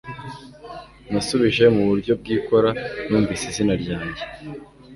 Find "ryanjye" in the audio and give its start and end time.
3.81-4.23